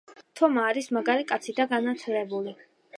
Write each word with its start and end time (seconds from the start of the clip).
თომა 0.39 0.63
არის 0.69 0.89
მაგარი 0.97 1.29
კაცი 1.33 1.57
და 1.61 1.71
განათლებული 1.77 2.61